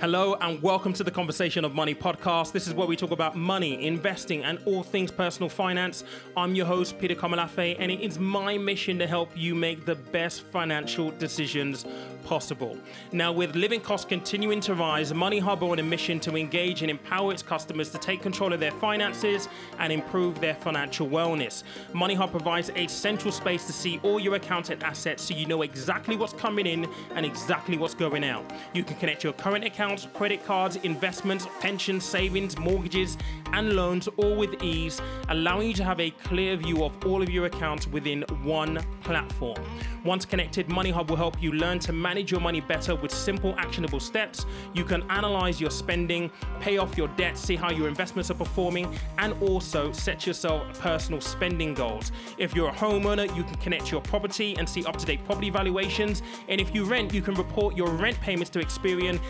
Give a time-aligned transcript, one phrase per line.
[0.00, 2.50] Hello and welcome to the Conversation of Money podcast.
[2.50, 6.02] This is where we talk about money, investing, and all things personal finance.
[6.36, 9.94] I'm your host, Peter Komolafe, and it is my mission to help you make the
[9.94, 11.86] best financial decisions
[12.24, 12.76] possible.
[13.12, 16.90] Now, with living costs continuing to rise, Money Hub on a mission to engage and
[16.90, 19.48] empower its customers to take control of their finances
[19.78, 21.62] and improve their financial wellness.
[21.92, 25.46] Money Hub provides a central space to see all your accounts and assets so you
[25.46, 28.44] know exactly what's coming in and exactly what's going out.
[28.72, 33.18] You can connect your current account accounts, credit cards, investments, pensions, savings, mortgages,
[33.52, 37.28] and loans all with ease, allowing you to have a clear view of all of
[37.28, 39.58] your accounts within one platform.
[40.04, 44.00] Once connected, MoneyHub will help you learn to manage your money better with simple, actionable
[44.00, 44.46] steps.
[44.72, 46.30] You can analyze your spending,
[46.60, 51.20] pay off your debt, see how your investments are performing, and also set yourself personal
[51.20, 52.10] spending goals.
[52.38, 55.50] If you're a homeowner, you can connect your property and see up to date property
[55.50, 56.22] valuations.
[56.48, 59.20] And if you rent, you can report your rent payments to Experian,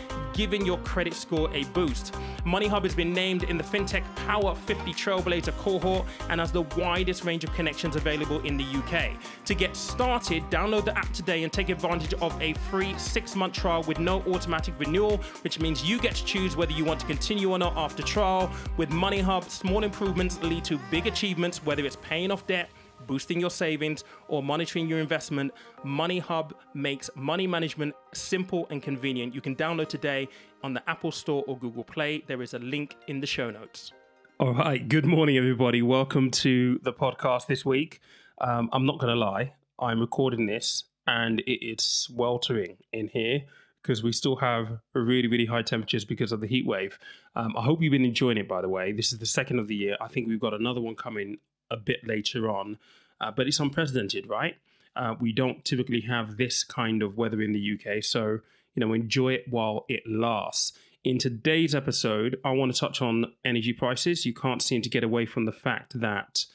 [0.45, 2.13] giving your credit score a boost.
[2.45, 7.25] MoneyHub has been named in the FinTech Power 50 Trailblazer cohort and has the widest
[7.25, 9.13] range of connections available in the UK.
[9.45, 13.53] To get started, download the app today and take advantage of a free six month
[13.53, 17.07] trial with no automatic renewal, which means you get to choose whether you want to
[17.07, 18.51] continue or not after trial.
[18.77, 22.69] With MoneyHub, small improvements lead to big achievements, whether it's paying off debt
[23.07, 29.33] boosting your savings, or monitoring your investment, Money Hub makes money management simple and convenient.
[29.33, 30.27] You can download today
[30.63, 32.23] on the Apple Store or Google Play.
[32.27, 33.91] There is a link in the show notes.
[34.39, 34.87] All right.
[34.87, 35.81] Good morning, everybody.
[35.81, 38.01] Welcome to the podcast this week.
[38.41, 43.41] Um, I'm not going to lie, I'm recording this and it's sweltering in here
[43.81, 46.97] because we still have really, really high temperatures because of the heat wave.
[47.35, 48.91] Um, I hope you've been enjoying it, by the way.
[48.91, 49.95] This is the second of the year.
[50.01, 51.37] I think we've got another one coming
[51.75, 52.77] a bit later on,
[53.19, 54.55] uh, but it's unprecedented, right?
[54.95, 58.39] Uh, we don't typically have this kind of weather in the UK, so
[58.73, 60.71] you know enjoy it while it lasts.
[61.03, 64.25] In today's episode, I want to touch on energy prices.
[64.25, 66.45] You can't seem to get away from the fact that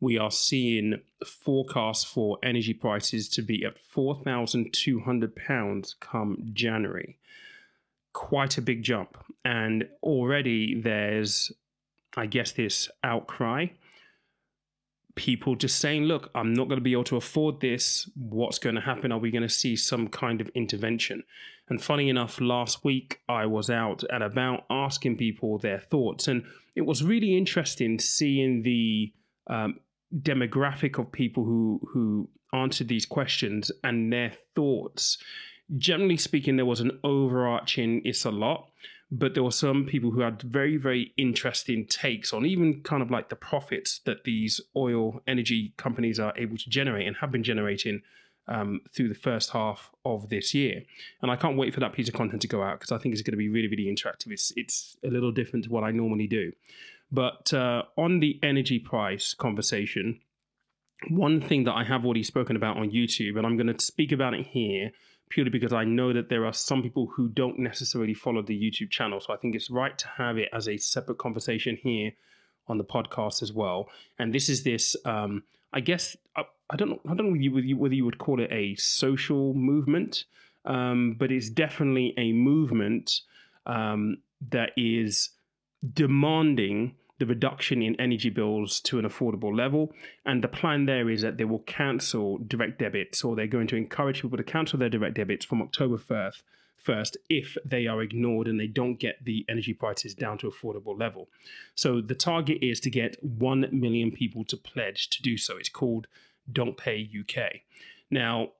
[0.00, 7.18] we are seeing forecasts for energy prices to be at £4,200 come January.
[8.12, 9.16] Quite a big jump.
[9.44, 11.52] And already there's,
[12.16, 13.68] I guess, this outcry
[15.14, 18.08] people just saying, look, I'm not going to be able to afford this.
[18.14, 19.12] What's going to happen?
[19.12, 21.22] Are we going to see some kind of intervention?
[21.68, 26.28] And funny enough, last week I was out and about asking people their thoughts.
[26.28, 26.44] And
[26.74, 29.12] it was really interesting seeing the
[29.48, 29.78] um,
[30.16, 35.18] demographic of people who, who answered these questions and their thoughts.
[35.76, 38.70] Generally speaking, there was an overarching, it's a lot
[39.10, 43.10] but there were some people who had very very interesting takes on even kind of
[43.10, 47.42] like the profits that these oil energy companies are able to generate and have been
[47.42, 48.02] generating
[48.48, 50.82] um, through the first half of this year.
[51.22, 53.12] And i can't wait for that piece of content to go out because i think
[53.12, 54.32] it's going to be really really interactive.
[54.32, 56.52] It's it's a little different to what i normally do.
[57.12, 60.20] But uh, on the energy price conversation
[61.08, 64.12] one thing that i have already spoken about on youtube and i'm going to speak
[64.12, 64.90] about it here
[65.30, 68.90] purely because I know that there are some people who don't necessarily follow the YouTube
[68.90, 69.20] channel.
[69.20, 72.12] So I think it's right to have it as a separate conversation here
[72.68, 73.88] on the podcast as well.
[74.18, 75.42] And this is this, um,
[75.72, 78.40] I guess, I, I, don't know, I don't know whether you, whether you would call
[78.40, 80.24] it a social movement,
[80.64, 83.20] um, but it's definitely a movement
[83.66, 84.18] um,
[84.50, 85.30] that is
[85.94, 89.92] demanding the reduction in energy bills to an affordable level.
[90.24, 93.76] And the plan there is that they will cancel direct debits or they're going to
[93.76, 96.42] encourage people to cancel their direct debits from October 1st,
[96.78, 100.98] first if they are ignored and they don't get the energy prices down to affordable
[100.98, 101.28] level.
[101.74, 105.58] So the target is to get 1 million people to pledge to do so.
[105.58, 106.06] It's called
[106.50, 107.60] Don't Pay UK.
[108.10, 108.52] Now,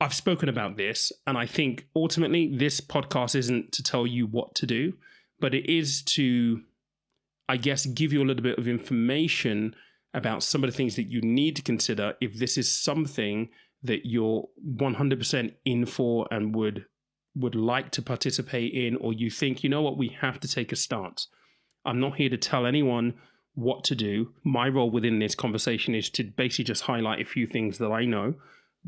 [0.00, 4.54] I've spoken about this, and I think ultimately this podcast isn't to tell you what
[4.54, 4.92] to do,
[5.40, 6.62] but it is to
[7.48, 9.74] I guess, give you a little bit of information
[10.14, 13.48] about some of the things that you need to consider if this is something
[13.82, 14.44] that you're
[14.76, 16.86] 100% in for and would
[17.36, 19.96] would like to participate in or you think you know what?
[19.96, 21.28] We have to take a stance.
[21.84, 23.14] I'm not here to tell anyone
[23.54, 24.32] what to do.
[24.42, 28.04] My role within this conversation is to basically just highlight a few things that i
[28.04, 28.34] know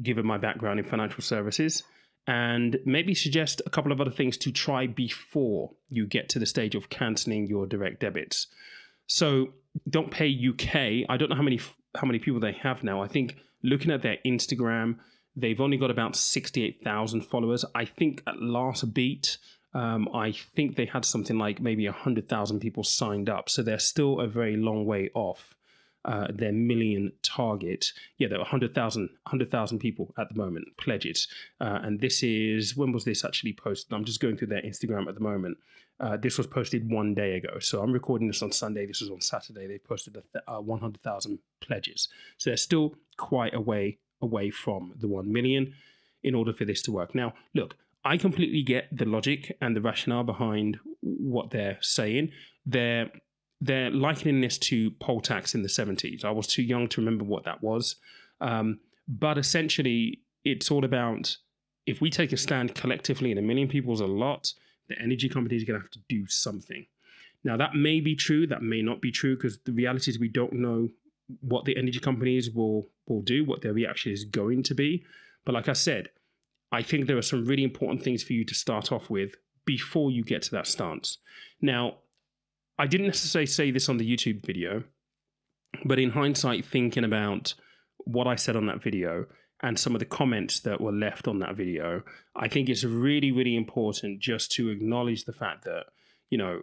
[0.03, 1.83] given my background in financial services
[2.27, 6.47] and maybe suggest a couple of other things to try before you get to the
[6.47, 8.47] stage of canceling your direct debits.
[9.07, 9.55] So
[9.89, 11.09] don't pay UK.
[11.09, 11.61] I don't know how many
[11.97, 13.03] how many people they have now.
[13.03, 14.99] I think looking at their Instagram,
[15.35, 17.65] they've only got about sixty eight thousand followers.
[17.75, 19.39] I think at last beat,
[19.75, 23.49] um, I think they had something like maybe hundred thousand people signed up.
[23.49, 25.55] So they're still a very long way off
[26.05, 27.93] uh, their million target.
[28.19, 31.29] Yeah, there are 100,000 100, people at the moment pledges.
[31.61, 33.93] Uh, and this is, when was this actually posted?
[33.93, 35.59] I'm just going through their Instagram at the moment.
[35.99, 37.59] Uh, this was posted one day ago.
[37.59, 38.87] So I'm recording this on Sunday.
[38.87, 39.67] This was on Saturday.
[39.67, 42.09] They posted th- uh, 100,000 pledges.
[42.39, 45.75] So they're still quite a way away from the 1 million
[46.23, 47.15] in order for this to work.
[47.15, 52.33] Now, look, I completely get the logic and the rationale behind what they're saying.
[52.65, 53.11] They're
[53.61, 56.25] they're likening this to poll tax in the 70s.
[56.25, 57.97] I was too young to remember what that was.
[58.41, 61.37] Um, but essentially, it's all about
[61.87, 64.53] if we take a stand collectively and a million people is a lot,
[64.89, 66.87] the energy companies are going to have to do something.
[67.45, 70.29] Now, that may be true, that may not be true, because the reality is we
[70.29, 70.89] don't know
[71.41, 75.05] what the energy companies will, will do, what their reaction is going to be.
[75.45, 76.11] But like I said,
[76.73, 79.35] I think there are some really important things for you to start off with
[79.65, 81.19] before you get to that stance.
[81.61, 81.99] Now,
[82.81, 84.85] I didn't necessarily say this on the YouTube video,
[85.85, 87.53] but in hindsight, thinking about
[87.99, 89.27] what I said on that video
[89.63, 92.03] and some of the comments that were left on that video,
[92.35, 95.89] I think it's really, really important just to acknowledge the fact that,
[96.31, 96.63] you know,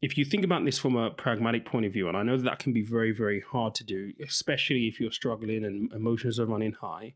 [0.00, 2.44] if you think about this from a pragmatic point of view, and I know that,
[2.44, 6.46] that can be very, very hard to do, especially if you're struggling and emotions are
[6.46, 7.14] running high,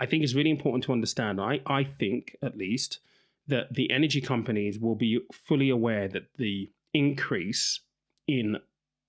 [0.00, 1.38] I think it's really important to understand.
[1.38, 3.00] I, I think, at least,
[3.46, 7.80] that the energy companies will be fully aware that the increase
[8.26, 8.58] in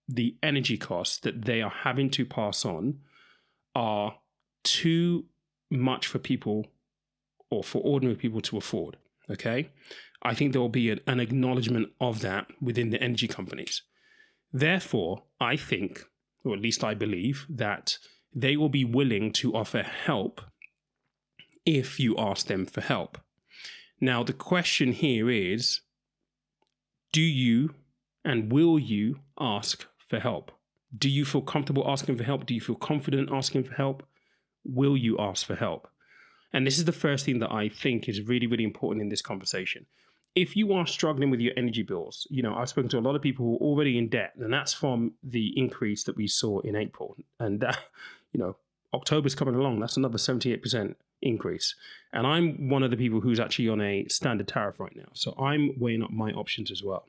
[0.08, 3.00] the energy costs that they are having to pass on
[3.76, 4.16] are
[4.64, 5.26] too
[5.70, 6.66] much for people
[7.52, 8.98] or for ordinary people to afford.
[9.30, 9.70] Okay.
[10.22, 13.84] I think there will be an, an acknowledgement of that within the energy companies.
[14.52, 16.04] Therefore, I think,
[16.44, 17.98] or at least I believe, that
[18.34, 20.42] they will be willing to offer help
[21.66, 23.20] if you ask them for help.
[24.02, 25.82] Now, the question here is
[27.12, 27.74] do you
[28.24, 30.52] and will you ask for help?
[30.98, 32.46] Do you feel comfortable asking for help?
[32.46, 34.04] Do you feel confident asking for help?
[34.64, 35.88] Will you ask for help?
[36.52, 39.22] And this is the first thing that I think is really, really important in this
[39.22, 39.86] conversation.
[40.36, 43.16] If you are struggling with your energy bills, you know, I've spoken to a lot
[43.16, 46.60] of people who are already in debt, and that's from the increase that we saw
[46.60, 47.16] in April.
[47.40, 47.80] And that,
[48.34, 48.56] you know,
[48.94, 51.76] October's coming along, that's another 78% increase.
[52.14, 55.10] And I'm one of the people who's actually on a standard tariff right now.
[55.14, 57.06] So I'm weighing up my options as well.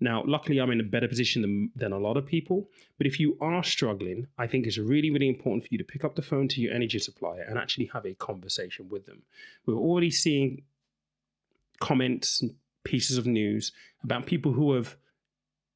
[0.00, 2.68] Now, luckily, I'm in a better position than, than a lot of people.
[2.98, 6.02] But if you are struggling, I think it's really, really important for you to pick
[6.02, 9.22] up the phone to your energy supplier and actually have a conversation with them.
[9.64, 10.62] We're already seeing
[11.80, 12.52] comments and
[12.84, 13.70] pieces of news
[14.02, 14.96] about people who have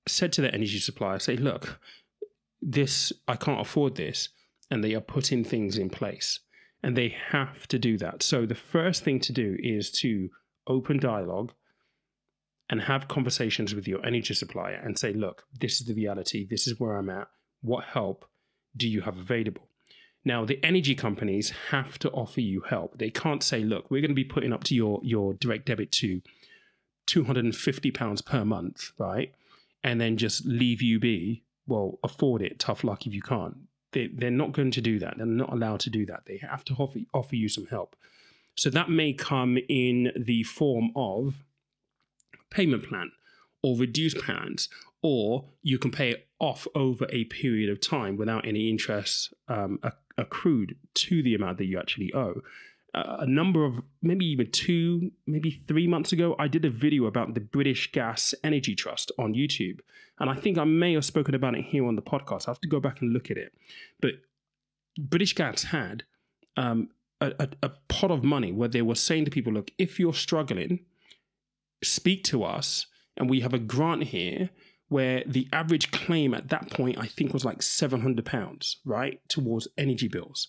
[0.09, 1.79] said to their energy supplier, say, look,
[2.61, 4.31] this, I can't afford this.
[4.73, 6.41] And they are putting things in place
[6.87, 8.23] and they have to do that.
[8.23, 10.31] So the first thing to do is to
[10.69, 11.53] open dialogue
[12.71, 16.69] and have conversations with your energy supplier and say, look, this is the reality, this
[16.69, 17.27] is where I'm at.
[17.61, 18.25] What help
[18.77, 19.67] do you have available?
[20.25, 22.99] Now, the energy companies have to offer you help.
[22.99, 25.91] They can't say, look, we're going to be putting up to your, your direct debit
[25.93, 26.23] to
[27.09, 29.33] £250 per month, right?
[29.83, 31.43] And then just leave you be.
[31.67, 32.61] Well, afford it.
[32.61, 33.57] Tough luck if you can't
[33.97, 35.15] they, they're not going to do that.
[35.17, 36.27] They're not allowed to do that.
[36.27, 37.97] They have to offer, offer you some help.
[38.55, 41.45] So that may come in the form of
[42.51, 43.11] payment plan
[43.63, 44.69] or reduced plans,
[45.03, 49.81] or you can pay it off over a period of time without any interest um,
[50.19, 52.43] accrued to the amount that you actually owe
[52.97, 57.35] a number of maybe even two, maybe three months ago, I did a video about
[57.35, 59.81] the British Gas Energy Trust on YouTube.
[60.19, 62.49] And I think I may have spoken about it here on the podcast.
[62.49, 63.53] I have to go back and look at it.
[64.01, 64.13] But
[64.99, 66.05] British Gas had
[66.57, 66.89] um,
[67.21, 70.15] a, a, a pot of money where they were saying to people, look, if you're
[70.15, 70.81] struggling,
[71.85, 72.87] speak to us.
[73.19, 74.49] And we have a grant here
[74.89, 80.09] where the average claim at that point, I think, was like £700, right, towards energy
[80.09, 80.49] bills.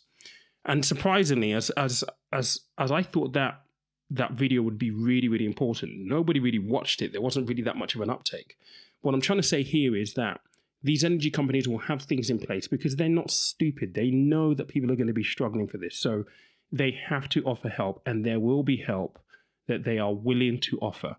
[0.67, 3.61] And surprisingly, as as as as I thought that
[4.09, 7.13] that video would be really really important, nobody really watched it.
[7.13, 8.57] There wasn't really that much of an uptake.
[9.01, 10.41] What I'm trying to say here is that
[10.83, 13.93] these energy companies will have things in place because they're not stupid.
[13.93, 16.25] They know that people are going to be struggling for this, so
[16.71, 19.19] they have to offer help, and there will be help
[19.67, 21.15] that they are willing to offer.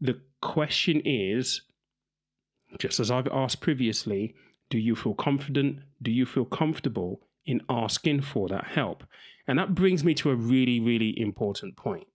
[0.00, 1.62] The question is,
[2.78, 4.34] just as I've asked previously,
[4.70, 5.80] do you feel confident?
[6.02, 9.04] Do you feel comfortable in asking for that help.
[9.46, 12.06] And that brings me to a really, really important point.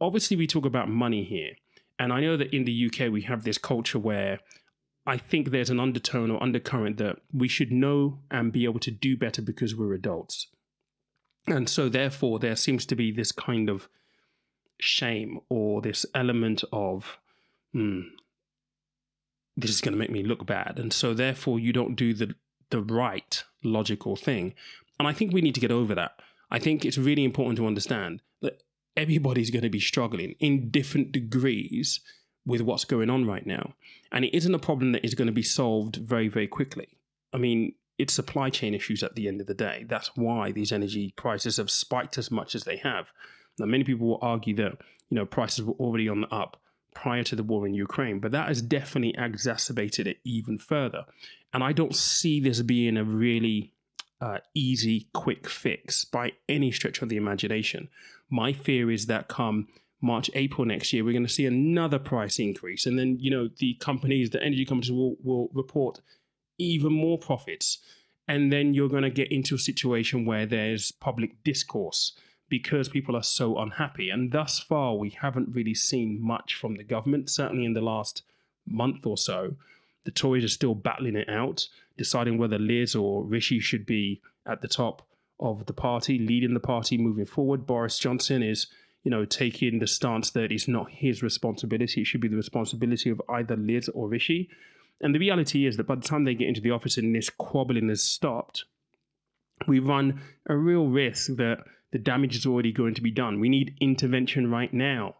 [0.00, 1.52] Obviously, we talk about money here.
[1.98, 4.40] And I know that in the UK, we have this culture where
[5.06, 8.90] I think there's an undertone or undercurrent that we should know and be able to
[8.90, 10.48] do better because we're adults.
[11.46, 13.88] And so, therefore, there seems to be this kind of
[14.80, 17.18] shame or this element of,
[17.72, 18.00] hmm,
[19.56, 20.78] this is going to make me look bad.
[20.78, 22.34] And so, therefore, you don't do the
[22.70, 24.54] the right logical thing.
[24.98, 26.20] And I think we need to get over that.
[26.50, 28.62] I think it's really important to understand that
[28.96, 32.00] everybody's going to be struggling in different degrees
[32.46, 33.74] with what's going on right now.
[34.12, 36.88] And it isn't a problem that is going to be solved very, very quickly.
[37.32, 39.84] I mean, it's supply chain issues at the end of the day.
[39.88, 43.06] That's why these energy prices have spiked as much as they have.
[43.58, 44.72] Now, many people will argue that
[45.10, 46.60] you know prices were already on the up
[46.94, 51.04] prior to the war in Ukraine, but that has definitely exacerbated it even further.
[51.52, 53.72] And I don't see this being a really
[54.20, 57.88] uh, easy, quick fix by any stretch of the imagination.
[58.30, 59.68] My fear is that come
[60.00, 63.48] March, April next year, we're going to see another price increase, and then you know
[63.58, 66.00] the companies, the energy companies will will report
[66.58, 67.78] even more profits,
[68.28, 72.16] and then you're going to get into a situation where there's public discourse
[72.48, 74.10] because people are so unhappy.
[74.10, 77.30] And thus far, we haven't really seen much from the government.
[77.30, 78.22] Certainly in the last
[78.66, 79.56] month or so,
[80.04, 84.60] the Tories are still battling it out, deciding whether Liz or Rishi should be at
[84.60, 85.06] the top
[85.40, 87.66] of the party, leading the party moving forward.
[87.66, 88.66] Boris Johnson is
[89.04, 92.00] you know, taking the stance that it's not his responsibility.
[92.00, 94.48] It should be the responsibility of either Liz or Rishi.
[95.00, 97.28] And the reality is that by the time they get into the office and this
[97.28, 98.64] quabbling has stopped,
[99.68, 101.58] we run a real risk that
[101.94, 103.38] the damage is already going to be done.
[103.38, 105.14] We need intervention right now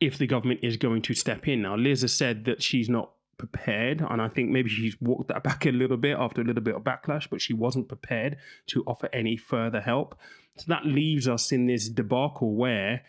[0.00, 1.62] if the government is going to step in.
[1.62, 5.42] Now, Liz has said that she's not prepared, and I think maybe she's walked that
[5.42, 8.36] back a little bit after a little bit of backlash, but she wasn't prepared
[8.66, 10.14] to offer any further help.
[10.58, 13.00] So that leaves us in this debacle where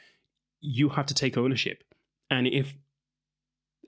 [0.62, 1.84] you have to take ownership.
[2.30, 2.76] And if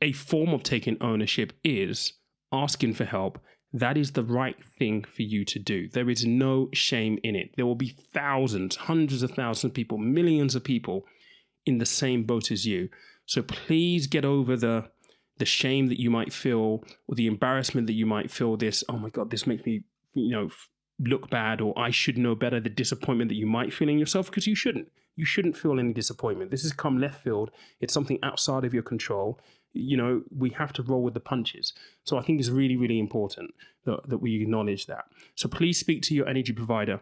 [0.02, 2.12] a form of taking ownership is
[2.52, 3.40] asking for help,
[3.74, 5.90] that is the right thing for you to do.
[5.90, 7.56] There is no shame in it.
[7.56, 11.06] There will be thousands, hundreds of thousands of people, millions of people
[11.66, 12.90] in the same boat as you.
[13.26, 14.90] So please get over the
[15.40, 18.98] the shame that you might feel or the embarrassment that you might feel this, oh
[18.98, 20.50] my god, this makes me, you know,
[21.00, 24.28] look bad or I should know better, the disappointment that you might feel in yourself
[24.28, 26.52] because you shouldn't you shouldn't feel any disappointment.
[26.52, 27.52] This has come left field.
[27.80, 29.40] It's something outside of your control.
[29.74, 31.74] You know, we have to roll with the punches.
[32.04, 33.54] So I think it's really, really important
[33.86, 35.06] that, that we acknowledge that.
[35.36, 37.02] So please speak to your energy provider.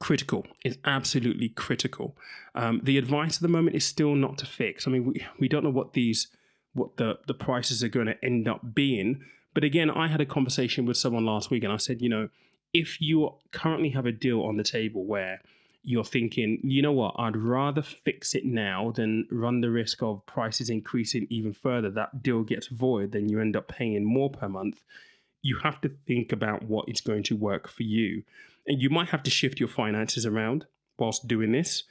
[0.00, 2.16] Critical is absolutely critical.
[2.54, 4.86] Um, the advice at the moment is still not to fix.
[4.86, 6.28] I mean, we, we don't know what these
[6.76, 9.22] what the, the prices are going to end up being.
[9.54, 12.28] But again, I had a conversation with someone last week and I said, you know,
[12.74, 15.40] if you currently have a deal on the table where
[15.86, 20.26] you're thinking, you know what, I'd rather fix it now than run the risk of
[20.26, 21.90] prices increasing even further.
[21.90, 24.82] That deal gets void, then you end up paying more per month.
[25.42, 28.24] You have to think about what is going to work for you.
[28.66, 30.66] And you might have to shift your finances around
[30.98, 31.84] whilst doing this.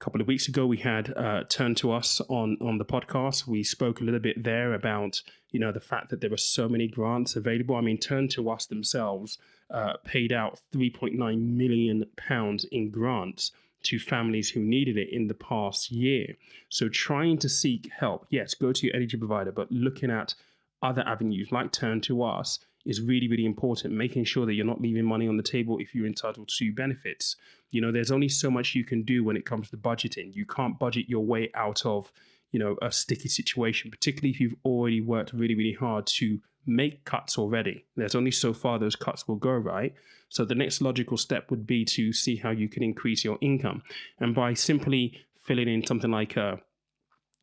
[0.00, 3.46] Couple of weeks ago, we had uh, Turn to Us on, on the podcast.
[3.46, 6.70] We spoke a little bit there about, you know, the fact that there were so
[6.70, 7.76] many grants available.
[7.76, 9.36] I mean, Turn to Us themselves
[9.70, 13.52] uh, paid out 3.9 million pounds in grants
[13.82, 16.34] to families who needed it in the past year.
[16.70, 20.34] So trying to seek help, yes, go to your energy provider, but looking at
[20.82, 22.58] other avenues like Turn to Us
[22.90, 23.94] is really, really important.
[23.94, 27.36] Making sure that you're not leaving money on the table if you're entitled to benefits.
[27.70, 30.34] You know, there's only so much you can do when it comes to budgeting.
[30.34, 32.12] You can't budget your way out of,
[32.50, 37.04] you know, a sticky situation, particularly if you've already worked really, really hard to make
[37.04, 37.84] cuts already.
[37.94, 39.94] There's only so far those cuts will go, right?
[40.28, 43.82] So the next logical step would be to see how you can increase your income.
[44.18, 46.60] And by simply filling in something like a,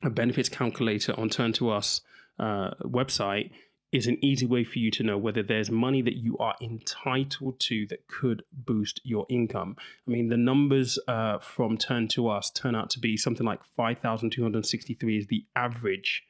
[0.04, 2.02] a benefits calculator on Turn to Us
[2.38, 3.52] uh, website
[3.92, 7.60] is an easy way for you to know whether there's money that you are entitled
[7.60, 9.78] to that could boost your income.
[10.08, 13.64] I mean, the numbers uh, from Turn to Us turn out to be something like
[13.78, 16.24] 5,263 is the average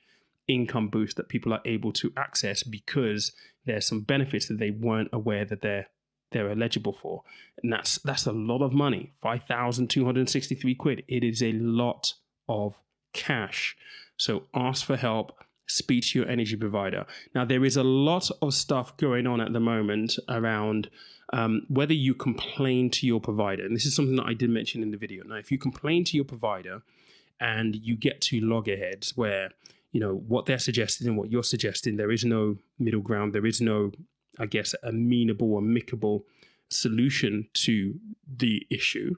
[0.47, 3.31] income boost that people are able to access because
[3.65, 5.87] there's some benefits that they weren't aware that they're
[6.31, 7.23] they're eligible for.
[7.63, 9.13] And that's that's a lot of money.
[9.21, 11.03] 5,263 quid.
[11.07, 12.13] It is a lot
[12.49, 12.75] of
[13.13, 13.75] cash.
[14.17, 15.37] So ask for help,
[15.67, 17.05] speak to your energy provider.
[17.35, 20.89] Now there is a lot of stuff going on at the moment around
[21.33, 24.81] um, whether you complain to your provider, and this is something that I did mention
[24.81, 25.25] in the video.
[25.25, 26.83] Now, if you complain to your provider
[27.39, 29.51] and you get to loggerheads where
[29.91, 33.45] you know what they're suggesting and what you're suggesting there is no middle ground there
[33.45, 33.91] is no
[34.39, 36.25] i guess amenable amicable
[36.69, 37.95] solution to
[38.37, 39.15] the issue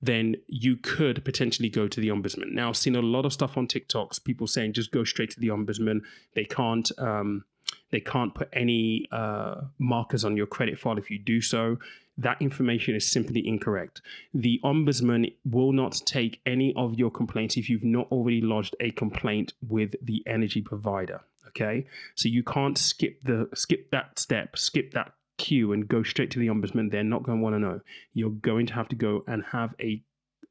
[0.00, 3.56] then you could potentially go to the ombudsman now i've seen a lot of stuff
[3.56, 6.00] on tiktoks people saying just go straight to the ombudsman
[6.34, 7.44] they can't um,
[7.90, 11.78] they can't put any uh, markers on your credit file if you do so
[12.18, 14.02] that information is simply incorrect.
[14.34, 18.90] The Ombudsman will not take any of your complaints if you've not already lodged a
[18.90, 21.20] complaint with the energy provider.
[21.46, 26.30] Okay, so you can't skip the skip that step, skip that queue and go straight
[26.32, 26.90] to the ombudsman.
[26.90, 27.80] They're not going to want to know.
[28.12, 30.02] You're going to have to go and have a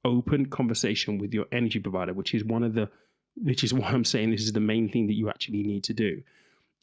[0.03, 2.89] open conversation with your energy provider, which is one of the
[3.35, 5.93] which is why I'm saying this is the main thing that you actually need to
[5.93, 6.23] do.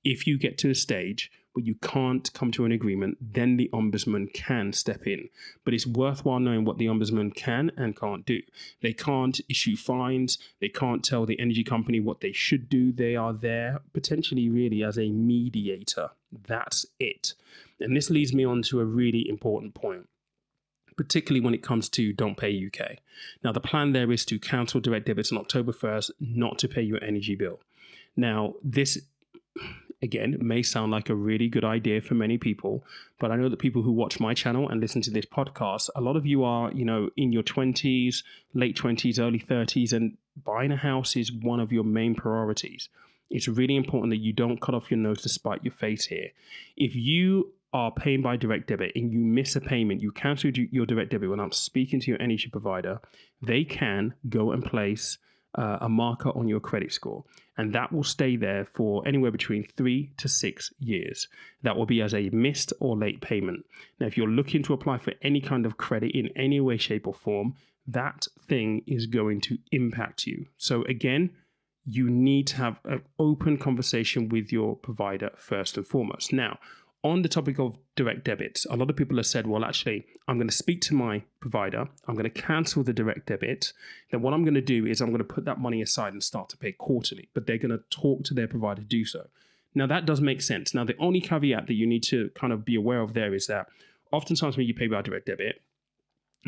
[0.05, 3.71] If you get to a stage where you can't come to an agreement, then the
[3.73, 5.29] ombudsman can step in.
[5.65, 8.43] But it's worthwhile knowing what the ombudsman can and can't do.
[8.83, 12.93] They can't issue fines, they can't tell the energy company what they should do.
[12.93, 16.11] They are there potentially really as a mediator.
[16.47, 17.35] That's it.
[17.81, 20.09] And this leads me on to a really important point
[20.97, 22.99] particularly when it comes to Don't Pay UK.
[23.43, 26.83] Now, the plan there is to cancel direct debits on October 1st, not to pay
[26.83, 27.59] your energy bill.
[28.17, 29.01] Now, this
[30.05, 32.85] again may sound like a really good idea for many people,
[33.19, 36.01] but I know that people who watch my channel and listen to this podcast, a
[36.01, 40.71] lot of you are, you know, in your 20s, late 20s, early 30s, and buying
[40.71, 42.89] a house is one of your main priorities.
[43.31, 46.29] It's really important that you don't cut off your nose to spite your face here.
[46.77, 50.87] If you are paying by direct debit and you miss a payment, you cancel your
[50.87, 53.01] direct debit when I'm speaking to your energy provider,
[53.43, 55.19] they can go and place
[55.55, 57.25] uh, a marker on your credit score.
[57.57, 61.29] And that will stay there for anywhere between three to six years.
[61.63, 63.65] That will be as a missed or late payment.
[64.01, 67.07] Now, if you're looking to apply for any kind of credit in any way, shape,
[67.07, 67.55] or form,
[67.87, 70.47] that thing is going to impact you.
[70.57, 71.31] So, again,
[71.87, 76.33] you need to have an open conversation with your provider first and foremost.
[76.33, 76.59] Now,
[77.05, 80.39] on the topic of direct debits, a lot of people have said, well, actually, I'm
[80.39, 83.75] going to speak to my provider, I'm going to cancel the direct debit.
[84.11, 86.23] Then what I'm going to do is I'm going to put that money aside and
[86.23, 89.27] start to pay quarterly, but they're going to talk to their provider to do so.
[89.75, 90.73] Now, that does make sense.
[90.73, 93.49] Now, the only caveat that you need to kind of be aware of there is
[93.49, 93.67] that
[94.11, 95.61] oftentimes when you pay by direct debit,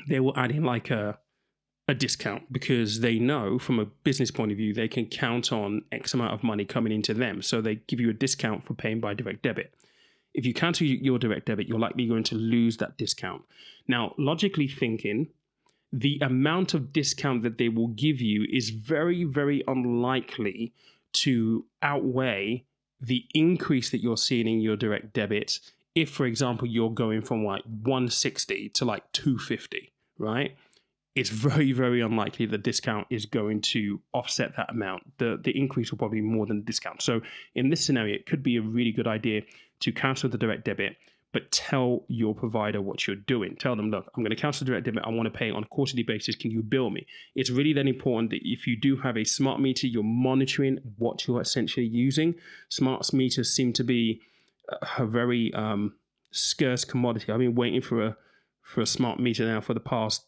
[0.08, 1.18] they will add in like a
[1.88, 5.82] a discount because they know from a business point of view they can count on
[5.92, 7.40] X amount of money coming into them.
[7.42, 9.72] So they give you a discount for paying by direct debit.
[10.36, 13.42] If you cancel your direct debit, you're likely going to lose that discount.
[13.88, 15.28] Now, logically thinking,
[15.92, 20.74] the amount of discount that they will give you is very, very unlikely
[21.14, 22.66] to outweigh
[23.00, 25.58] the increase that you're seeing in your direct debit
[25.94, 30.54] if, for example, you're going from like 160 to like 250, right?
[31.14, 35.16] It's very, very unlikely the discount is going to offset that amount.
[35.16, 37.00] The the increase will probably be more than the discount.
[37.00, 37.22] So
[37.54, 39.40] in this scenario, it could be a really good idea
[39.80, 40.96] to cancel the direct debit,
[41.32, 43.56] but tell your provider what you're doing.
[43.56, 45.02] Tell them, look, I'm going to cancel the direct debit.
[45.04, 46.34] I want to pay on a quarterly basis.
[46.34, 47.06] Can you bill me?
[47.34, 51.26] It's really then important that if you do have a smart meter, you're monitoring what
[51.26, 52.34] you're essentially using.
[52.68, 54.20] Smart meters seem to be
[54.98, 55.94] a very um,
[56.30, 57.30] scarce commodity.
[57.30, 58.16] I've been waiting for a
[58.66, 60.26] for a smart meter now for the past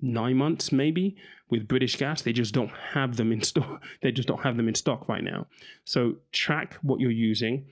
[0.00, 1.16] nine months maybe
[1.50, 4.68] with british gas they just don't have them in stock they just don't have them
[4.68, 5.46] in stock right now
[5.84, 7.64] so track what you're using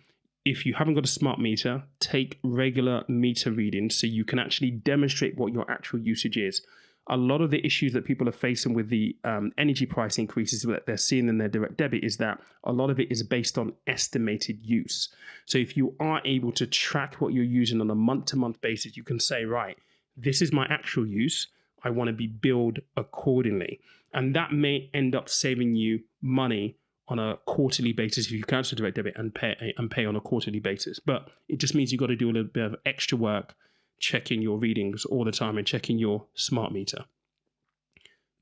[0.47, 4.71] if you haven't got a smart meter, take regular meter readings so you can actually
[4.71, 6.63] demonstrate what your actual usage is.
[7.09, 10.63] A lot of the issues that people are facing with the um, energy price increases
[10.63, 13.59] that they're seeing in their direct debit is that a lot of it is based
[13.59, 15.09] on estimated use.
[15.47, 18.61] So if you are able to track what you're using on a month to month
[18.61, 19.77] basis, you can say, right,
[20.17, 21.49] this is my actual use.
[21.83, 23.81] I want to be billed accordingly.
[24.15, 26.77] And that may end up saving you money
[27.09, 30.21] on a quarterly basis if you cancel direct debit and pay and pay on a
[30.21, 30.99] quarterly basis.
[30.99, 33.55] But it just means you've got to do a little bit of extra work
[33.99, 37.05] checking your readings all the time and checking your smart meter.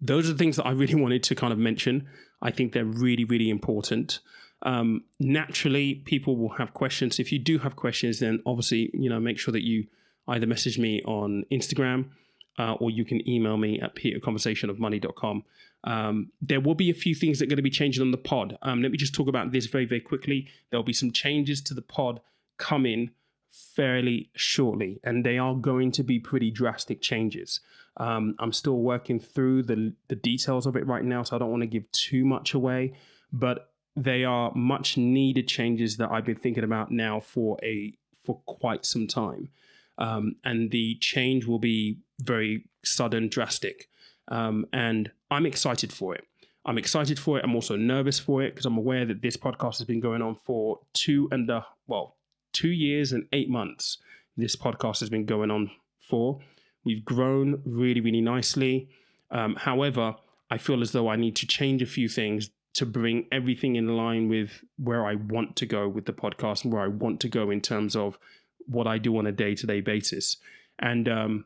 [0.01, 2.09] Those are the things that I really wanted to kind of mention.
[2.43, 4.21] I think they're really, really important.
[4.63, 7.19] Um, naturally, people will have questions.
[7.19, 9.87] If you do have questions, then obviously, you know, make sure that you
[10.27, 12.11] either message me on Instagram
[12.59, 15.45] uh, or you can email me at peterconversationofmoney.com.
[15.85, 18.17] Um, there will be a few things that are going to be changing on the
[18.17, 18.57] pod.
[18.63, 20.49] Um, let me just talk about this very, very quickly.
[20.71, 22.21] There'll be some changes to the pod
[22.57, 23.11] coming
[23.51, 27.61] fairly shortly, and they are going to be pretty drastic changes.
[27.97, 31.51] Um, I'm still working through the the details of it right now, so I don't
[31.51, 32.95] want to give too much away.
[33.33, 38.41] But they are much needed changes that I've been thinking about now for a for
[38.47, 39.51] quite some time,
[39.99, 43.89] um, and the change will be very sudden, drastic.
[44.29, 46.25] Um, and I'm excited for it.
[46.67, 47.45] I'm excited for it.
[47.45, 50.37] I'm also nervous for it because I'm aware that this podcast has been going on
[50.45, 52.17] for two and a well,
[52.53, 53.99] two years and eight months.
[54.37, 56.41] This podcast has been going on for.
[56.85, 58.89] We've grown really, really nicely.
[59.31, 60.17] Um, however,
[60.51, 63.97] I feel as though I need to change a few things to bring everything in
[63.97, 67.29] line with where I want to go with the podcast and where I want to
[67.29, 68.19] go in terms of
[68.67, 70.37] what I do on a day to day basis.
[70.79, 71.45] And um,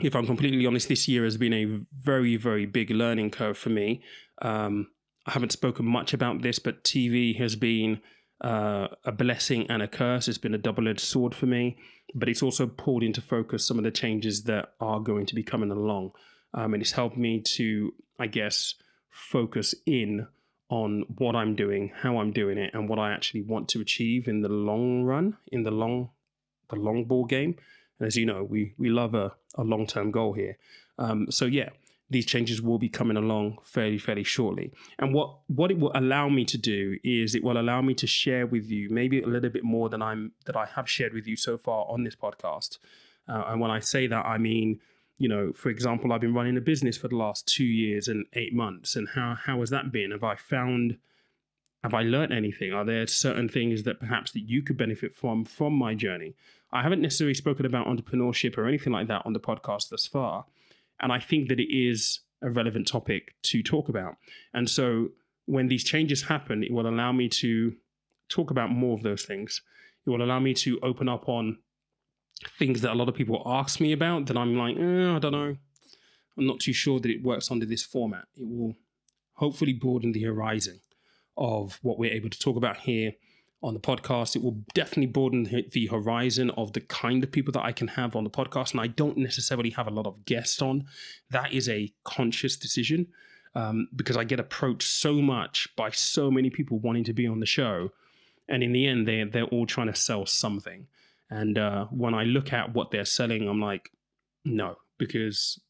[0.00, 3.70] if I'm completely honest, this year has been a very, very big learning curve for
[3.70, 4.02] me.
[4.42, 4.88] Um,
[5.26, 8.00] I haven't spoken much about this, but TV has been
[8.40, 10.28] uh, a blessing and a curse.
[10.28, 11.76] It's been a double edged sword for me,
[12.14, 15.42] but it's also pulled into focus some of the changes that are going to be
[15.42, 16.12] coming along.
[16.54, 18.74] Um, and it's helped me to, I guess,
[19.10, 20.26] focus in
[20.70, 24.28] on what I'm doing, how I'm doing it, and what I actually want to achieve
[24.28, 26.10] in the long run, in the long,
[26.68, 27.56] the long ball game.
[27.98, 30.58] And as you know, we we love a, a long term goal here.
[30.98, 31.70] Um, so yeah,
[32.10, 36.28] these changes will be coming along fairly fairly shortly and what what it will allow
[36.28, 39.50] me to do is it will allow me to share with you maybe a little
[39.50, 42.78] bit more than i'm that i have shared with you so far on this podcast
[43.28, 44.80] uh, and when i say that i mean
[45.18, 48.24] you know for example i've been running a business for the last two years and
[48.34, 50.96] eight months and how how has that been have i found
[51.82, 55.44] have i learned anything are there certain things that perhaps that you could benefit from
[55.44, 56.34] from my journey
[56.72, 60.44] i haven't necessarily spoken about entrepreneurship or anything like that on the podcast thus far
[61.00, 64.16] and I think that it is a relevant topic to talk about.
[64.54, 65.08] And so
[65.46, 67.74] when these changes happen, it will allow me to
[68.28, 69.62] talk about more of those things.
[70.06, 71.58] It will allow me to open up on
[72.58, 75.32] things that a lot of people ask me about that I'm like, eh, I don't
[75.32, 75.56] know.
[76.36, 78.26] I'm not too sure that it works under this format.
[78.36, 78.74] It will
[79.34, 80.80] hopefully broaden the horizon
[81.36, 83.12] of what we're able to talk about here
[83.62, 84.36] on the podcast.
[84.36, 88.14] It will definitely broaden the horizon of the kind of people that I can have
[88.14, 88.72] on the podcast.
[88.72, 90.86] And I don't necessarily have a lot of guests on.
[91.30, 93.08] That is a conscious decision
[93.54, 97.40] um, because I get approached so much by so many people wanting to be on
[97.40, 97.90] the show.
[98.48, 100.86] And in the end, they, they're all trying to sell something.
[101.30, 103.90] And uh, when I look at what they're selling, I'm like,
[104.44, 105.60] no, because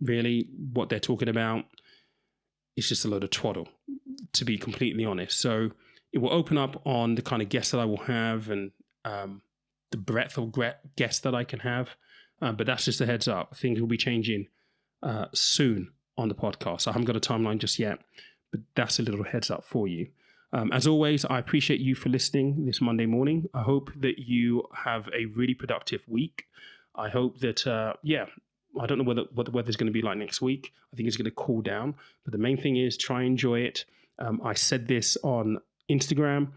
[0.00, 1.64] really what they're talking about
[2.76, 3.68] is just a load of twaddle,
[4.32, 5.38] to be completely honest.
[5.38, 5.70] So,
[6.12, 8.70] it will open up on the kind of guests that I will have and
[9.04, 9.42] um,
[9.90, 10.54] the breadth of
[10.96, 11.90] guests that I can have.
[12.40, 13.56] Uh, but that's just a heads up.
[13.56, 14.46] Things will be changing
[15.02, 16.88] uh, soon on the podcast.
[16.88, 17.98] I haven't got a timeline just yet,
[18.50, 20.08] but that's a little heads up for you.
[20.52, 23.48] Um, as always, I appreciate you for listening this Monday morning.
[23.52, 26.46] I hope that you have a really productive week.
[26.94, 28.26] I hope that, uh, yeah,
[28.80, 30.72] I don't know whether, what the weather's going to be like next week.
[30.92, 31.94] I think it's going to cool down.
[32.24, 33.84] But the main thing is try and enjoy it.
[34.18, 35.58] Um, I said this on
[35.90, 36.52] Instagram,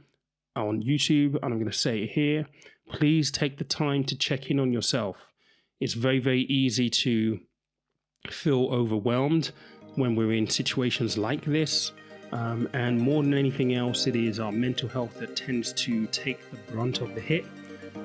[0.55, 2.45] on YouTube, and I'm going to say it here.
[2.91, 5.17] Please take the time to check in on yourself.
[5.79, 7.39] It's very, very easy to
[8.29, 9.51] feel overwhelmed
[9.95, 11.91] when we're in situations like this.
[12.31, 16.39] Um, and more than anything else, it is our mental health that tends to take
[16.51, 17.45] the brunt of the hit.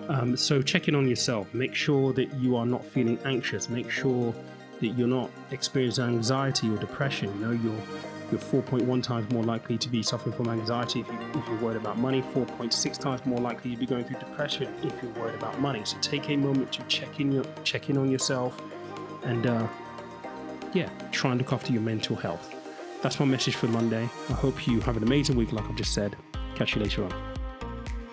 [0.08, 1.52] Um, so check in on yourself.
[1.54, 3.68] Make sure that you are not feeling anxious.
[3.68, 4.34] Make sure
[4.80, 7.32] that you're not experiencing anxiety or depression.
[7.38, 7.80] You know, you're
[8.30, 11.98] you're 4.1 times more likely to be suffering from anxiety if, you, you're worried about
[11.98, 15.82] money, 4.6 times more likely to be going through depression if you're worried about money.
[15.84, 18.60] So take a moment to check in, your, check in on yourself
[19.24, 19.68] and, uh,
[20.72, 22.63] yeah, try and look after your mental health.
[23.04, 24.08] That's my message for Monday.
[24.30, 26.16] I hope you have an amazing week, like I've just said.
[26.54, 27.12] Catch you later on.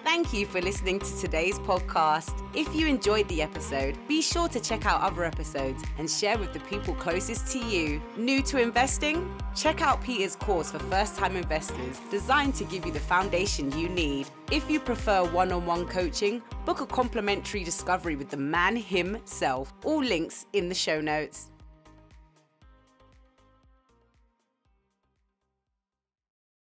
[0.04, 2.46] Thank you for listening to today's podcast.
[2.54, 6.52] If you enjoyed the episode, be sure to check out other episodes and share with
[6.52, 8.02] the people closest to you.
[8.18, 9.34] New to investing?
[9.56, 13.88] Check out Peter's course for first time investors, designed to give you the foundation you
[13.88, 14.28] need.
[14.52, 19.74] If you prefer one on one coaching, book a complimentary discovery with the man himself.
[19.86, 21.51] All links in the show notes.